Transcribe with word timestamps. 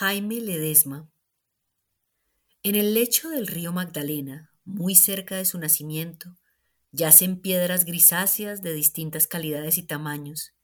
Jaime 0.00 0.36
Ledesma. 0.40 1.10
En 2.62 2.76
el 2.76 2.94
lecho 2.94 3.30
del 3.30 3.48
río 3.48 3.72
Magdalena, 3.72 4.52
muy 4.64 4.94
cerca 4.94 5.34
de 5.34 5.44
su 5.44 5.58
nacimiento, 5.58 6.36
yacen 6.92 7.40
piedras 7.40 7.84
grisáceas 7.84 8.62
de 8.62 8.74
distintas 8.74 9.26
calidades 9.26 9.76
y 9.76 9.82
tamaños, 9.82 10.54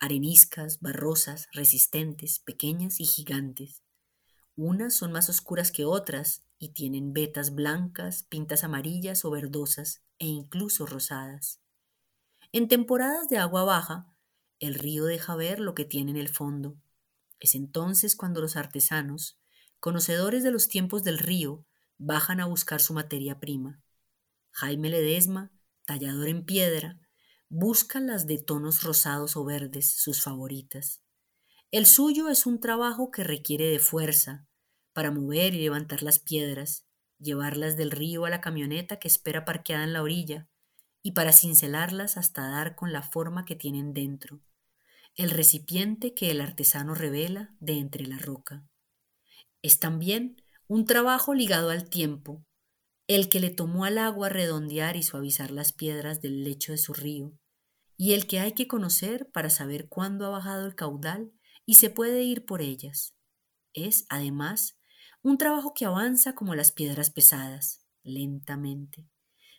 areniscas, 0.00 0.80
barrosas, 0.80 1.48
resistentes, 1.52 2.38
pequeñas 2.38 2.98
y 2.98 3.04
gigantes. 3.04 3.82
Unas 4.56 4.94
son 4.94 5.12
más 5.12 5.28
oscuras 5.28 5.70
que 5.70 5.84
otras 5.84 6.42
y 6.58 6.70
tienen 6.70 7.12
vetas 7.12 7.54
blancas, 7.54 8.22
pintas 8.22 8.64
amarillas 8.64 9.22
o 9.26 9.30
verdosas 9.30 10.00
e 10.18 10.24
incluso 10.28 10.86
rosadas. 10.86 11.60
En 12.52 12.68
temporadas 12.68 13.28
de 13.28 13.36
agua 13.36 13.64
baja, 13.64 14.10
el 14.60 14.76
río 14.76 15.04
deja 15.04 15.36
ver 15.36 15.60
lo 15.60 15.74
que 15.74 15.84
tiene 15.84 16.12
en 16.12 16.16
el 16.16 16.30
fondo 16.30 16.78
es 17.40 17.54
entonces 17.54 18.16
cuando 18.16 18.40
los 18.40 18.56
artesanos, 18.56 19.38
conocedores 19.80 20.42
de 20.42 20.50
los 20.50 20.68
tiempos 20.68 21.04
del 21.04 21.18
río, 21.18 21.64
bajan 21.98 22.40
a 22.40 22.46
buscar 22.46 22.80
su 22.80 22.94
materia 22.94 23.38
prima. 23.40 23.82
Jaime 24.50 24.90
Ledesma, 24.90 25.52
tallador 25.84 26.28
en 26.28 26.44
piedra, 26.44 27.00
busca 27.48 28.00
las 28.00 28.26
de 28.26 28.38
tonos 28.38 28.82
rosados 28.82 29.36
o 29.36 29.44
verdes, 29.44 30.00
sus 30.00 30.22
favoritas. 30.22 31.02
El 31.70 31.86
suyo 31.86 32.28
es 32.28 32.46
un 32.46 32.60
trabajo 32.60 33.10
que 33.10 33.24
requiere 33.24 33.66
de 33.66 33.78
fuerza 33.78 34.46
para 34.92 35.10
mover 35.10 35.54
y 35.54 35.62
levantar 35.62 36.02
las 36.02 36.18
piedras, 36.18 36.86
llevarlas 37.18 37.76
del 37.76 37.90
río 37.90 38.24
a 38.24 38.30
la 38.30 38.40
camioneta 38.40 38.98
que 38.98 39.08
espera 39.08 39.44
parqueada 39.44 39.84
en 39.84 39.92
la 39.92 40.02
orilla 40.02 40.48
y 41.02 41.12
para 41.12 41.32
cincelarlas 41.32 42.16
hasta 42.16 42.48
dar 42.48 42.74
con 42.74 42.92
la 42.92 43.02
forma 43.02 43.44
que 43.44 43.54
tienen 43.54 43.92
dentro 43.94 44.40
el 45.18 45.30
recipiente 45.30 46.14
que 46.14 46.30
el 46.30 46.40
artesano 46.40 46.94
revela 46.94 47.52
de 47.58 47.78
entre 47.78 48.06
la 48.06 48.18
roca. 48.18 48.64
Es 49.62 49.80
también 49.80 50.36
un 50.68 50.84
trabajo 50.84 51.34
ligado 51.34 51.70
al 51.70 51.90
tiempo, 51.90 52.46
el 53.08 53.28
que 53.28 53.40
le 53.40 53.50
tomó 53.50 53.84
al 53.84 53.98
agua 53.98 54.28
redondear 54.28 54.94
y 54.94 55.02
suavizar 55.02 55.50
las 55.50 55.72
piedras 55.72 56.22
del 56.22 56.44
lecho 56.44 56.70
de 56.70 56.78
su 56.78 56.94
río, 56.94 57.36
y 57.96 58.12
el 58.12 58.28
que 58.28 58.38
hay 58.38 58.52
que 58.52 58.68
conocer 58.68 59.28
para 59.32 59.50
saber 59.50 59.88
cuándo 59.88 60.24
ha 60.24 60.28
bajado 60.28 60.64
el 60.64 60.76
caudal 60.76 61.32
y 61.66 61.74
se 61.74 61.90
puede 61.90 62.22
ir 62.22 62.44
por 62.44 62.62
ellas. 62.62 63.16
Es, 63.72 64.06
además, 64.10 64.78
un 65.22 65.36
trabajo 65.36 65.74
que 65.74 65.84
avanza 65.84 66.36
como 66.36 66.54
las 66.54 66.70
piedras 66.70 67.10
pesadas, 67.10 67.84
lentamente, 68.04 69.08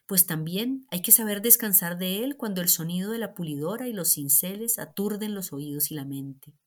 pues 0.10 0.26
también 0.26 0.88
hay 0.90 1.04
que 1.04 1.12
saber 1.12 1.44
descansar 1.44 2.00
de 2.00 2.24
él 2.24 2.36
cuando 2.36 2.62
el 2.62 2.68
sonido 2.68 3.12
de 3.12 3.20
la 3.20 3.36
pulidora 3.36 3.88
y 3.88 3.94
los 3.94 4.14
cinceles 4.14 4.80
aturden 4.80 5.36
los 5.36 5.54
oídos 5.54 5.92
y 5.92 5.94
la 5.94 6.04
mente. 6.04 6.58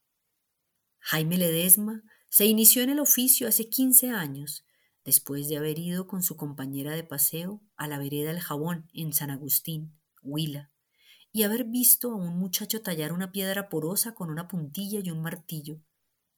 Jaime 1.00 1.36
Ledesma 1.36 2.04
se 2.28 2.46
inició 2.46 2.84
en 2.84 2.90
el 2.90 3.00
oficio 3.00 3.48
hace 3.48 3.68
15 3.68 4.10
años, 4.10 4.64
después 5.04 5.48
de 5.48 5.56
haber 5.56 5.80
ido 5.80 6.06
con 6.06 6.22
su 6.22 6.36
compañera 6.36 6.92
de 6.92 7.02
paseo 7.02 7.60
a 7.74 7.88
la 7.88 7.98
vereda 7.98 8.30
del 8.30 8.40
Jabón 8.40 8.88
en 8.94 9.12
San 9.12 9.32
Agustín, 9.32 9.98
Huila, 10.22 10.70
y 11.32 11.42
haber 11.42 11.64
visto 11.64 12.12
a 12.12 12.14
un 12.14 12.38
muchacho 12.38 12.80
tallar 12.80 13.12
una 13.12 13.32
piedra 13.32 13.68
porosa 13.68 14.14
con 14.14 14.30
una 14.30 14.46
puntilla 14.46 15.00
y 15.02 15.10
un 15.10 15.20
martillo. 15.20 15.80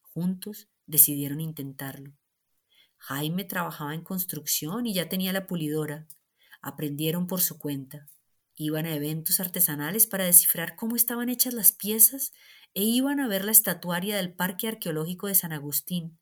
Juntos 0.01 0.71
decidieron 0.87 1.43
intentarlo. 1.43 2.15
Jaime 2.97 3.45
trabajaba 3.45 3.95
en 3.95 4.01
construcción 4.01 4.87
y 4.87 4.95
ya 4.95 5.11
tenía 5.11 5.35
la 5.35 5.47
pulidora, 5.47 6.09
aprendieron 6.65 7.27
por 7.27 7.43
su 7.43 7.59
cuenta. 7.59 8.09
Iban 8.57 8.87
a 8.87 8.95
eventos 8.95 9.39
artesanales 9.39 10.07
para 10.07 10.25
descifrar 10.25 10.77
cómo 10.77 10.97
estaban 10.97 11.29
hechas 11.29 11.53
las 11.53 11.73
piezas 11.73 12.33
e 12.73 12.83
iban 12.83 13.21
a 13.21 13.29
ver 13.29 13.45
la 13.45 13.53
estatuaria 13.53 14.17
del 14.17 14.33
Parque 14.33 14.69
Arqueológico 14.69 15.27
de 15.27 15.35
San 15.35 15.53
Agustín, 15.53 16.19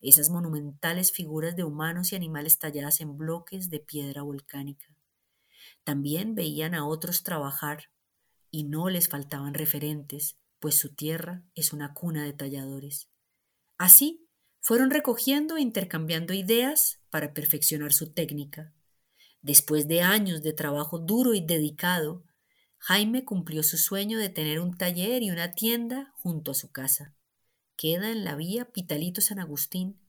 esas 0.00 0.30
monumentales 0.30 1.12
figuras 1.12 1.56
de 1.56 1.64
humanos 1.64 2.12
y 2.12 2.16
animales 2.16 2.58
talladas 2.58 3.00
en 3.00 3.16
bloques 3.18 3.68
de 3.68 3.80
piedra 3.80 4.22
volcánica. 4.22 4.86
También 5.82 6.34
veían 6.34 6.74
a 6.74 6.86
otros 6.86 7.22
trabajar 7.22 7.90
y 8.50 8.64
no 8.64 8.88
les 8.88 9.08
faltaban 9.08 9.54
referentes, 9.54 10.38
pues 10.60 10.76
su 10.76 10.94
tierra 10.94 11.42
es 11.54 11.72
una 11.72 11.94
cuna 11.94 12.24
de 12.24 12.32
talladores. 12.32 13.08
Así 13.76 14.28
fueron 14.60 14.90
recogiendo 14.90 15.56
e 15.56 15.62
intercambiando 15.62 16.32
ideas 16.32 17.00
para 17.10 17.32
perfeccionar 17.32 17.92
su 17.92 18.12
técnica. 18.12 18.72
Después 19.42 19.88
de 19.88 20.02
años 20.02 20.42
de 20.42 20.52
trabajo 20.52 20.98
duro 20.98 21.34
y 21.34 21.40
dedicado, 21.40 22.24
Jaime 22.78 23.24
cumplió 23.24 23.62
su 23.62 23.76
sueño 23.76 24.18
de 24.18 24.28
tener 24.28 24.60
un 24.60 24.76
taller 24.76 25.22
y 25.22 25.30
una 25.30 25.52
tienda 25.52 26.12
junto 26.16 26.50
a 26.50 26.54
su 26.54 26.70
casa. 26.70 27.14
Queda 27.76 28.10
en 28.10 28.24
la 28.24 28.36
vía 28.36 28.70
Pitalito 28.72 29.20
San 29.20 29.38
Agustín 29.38 30.00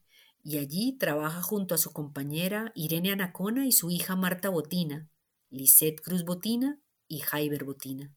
y 0.42 0.58
allí 0.58 0.96
trabaja 0.98 1.42
junto 1.42 1.74
a 1.74 1.78
su 1.78 1.92
compañera 1.92 2.72
Irene 2.74 3.12
Anacona 3.12 3.66
y 3.66 3.72
su 3.72 3.90
hija 3.90 4.16
Marta 4.16 4.48
Botina, 4.48 5.08
Lisette 5.50 6.00
Cruz 6.00 6.24
Botina 6.24 6.80
y 7.08 7.20
Jaiber 7.20 7.64
Botina. 7.64 8.14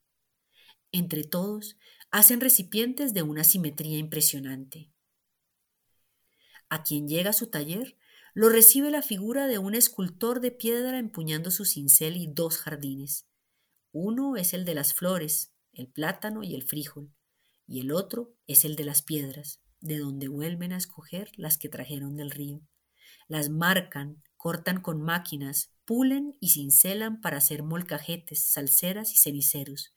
Entre 0.92 1.24
todos, 1.24 1.78
hacen 2.12 2.40
recipientes 2.40 3.14
de 3.14 3.22
una 3.22 3.44
simetría 3.44 3.98
impresionante. 3.98 4.90
A 6.70 6.84
quien 6.84 7.08
llega 7.08 7.32
a 7.32 7.34
su 7.34 7.48
taller 7.48 7.98
lo 8.36 8.50
recibe 8.50 8.92
la 8.92 9.02
figura 9.02 9.48
de 9.48 9.60
un 9.60 9.76
escultor 9.76 10.42
de 10.42 10.52
piedra 10.52 11.00
empuñando 11.00 11.52
su 11.52 11.64
cincel 11.64 12.18
y 12.18 12.28
dos 12.28 12.58
jardines. 12.58 13.26
Uno 13.94 14.36
es 14.36 14.54
el 14.54 14.66
de 14.66 14.76
las 14.76 14.94
flores, 14.94 15.54
el 15.72 15.88
plátano 15.88 16.44
y 16.44 16.54
el 16.54 16.64
frijol, 16.64 17.14
y 17.66 17.80
el 17.80 17.94
otro 17.94 18.36
es 18.46 18.66
el 18.66 18.76
de 18.76 18.84
las 18.84 19.04
piedras, 19.04 19.62
de 19.80 20.00
donde 20.00 20.28
vuelven 20.28 20.74
a 20.74 20.78
escoger 20.78 21.32
las 21.38 21.58
que 21.58 21.70
trajeron 21.70 22.18
del 22.18 22.30
río. 22.30 22.60
Las 23.30 23.48
marcan, 23.48 24.22
cortan 24.36 24.82
con 24.82 25.02
máquinas, 25.02 25.72
pulen 25.86 26.36
y 26.42 26.50
cincelan 26.50 27.22
para 27.22 27.38
hacer 27.38 27.64
molcajetes, 27.64 28.52
salseras 28.52 29.14
y 29.14 29.16
ceniceros. 29.16 29.94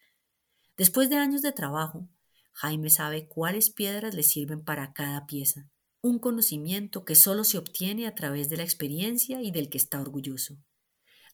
Después 0.76 1.10
de 1.10 1.16
años 1.16 1.42
de 1.42 1.50
trabajo, 1.50 2.08
Jaime 2.52 2.88
sabe 2.88 3.26
cuáles 3.26 3.70
piedras 3.70 4.14
le 4.14 4.22
sirven 4.22 4.62
para 4.62 4.92
cada 4.92 5.26
pieza 5.26 5.68
un 6.00 6.18
conocimiento 6.18 7.04
que 7.04 7.14
solo 7.14 7.44
se 7.44 7.58
obtiene 7.58 8.06
a 8.06 8.14
través 8.14 8.48
de 8.48 8.56
la 8.56 8.62
experiencia 8.62 9.42
y 9.42 9.50
del 9.50 9.68
que 9.68 9.78
está 9.78 10.00
orgulloso. 10.00 10.56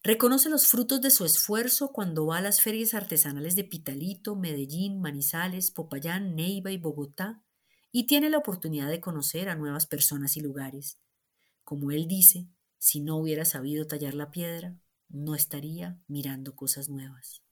Reconoce 0.02 0.50
los 0.50 0.66
frutos 0.66 1.00
de 1.00 1.10
su 1.10 1.24
esfuerzo 1.24 1.88
cuando 1.92 2.26
va 2.26 2.38
a 2.38 2.42
las 2.42 2.60
ferias 2.60 2.94
artesanales 2.94 3.56
de 3.56 3.64
Pitalito, 3.64 4.36
Medellín, 4.36 5.00
Manizales, 5.00 5.70
Popayán, 5.70 6.34
Neiva 6.34 6.70
y 6.70 6.78
Bogotá 6.78 7.42
y 7.90 8.06
tiene 8.06 8.28
la 8.28 8.38
oportunidad 8.38 8.90
de 8.90 9.00
conocer 9.00 9.48
a 9.48 9.54
nuevas 9.54 9.86
personas 9.86 10.36
y 10.36 10.40
lugares. 10.40 10.98
Como 11.62 11.90
él 11.90 12.06
dice, 12.08 12.48
si 12.78 13.00
no 13.00 13.16
hubiera 13.16 13.44
sabido 13.44 13.86
tallar 13.86 14.14
la 14.14 14.30
piedra, 14.30 14.76
no 15.08 15.34
estaría 15.34 15.98
mirando 16.08 16.54
cosas 16.56 16.88
nuevas. 16.88 17.43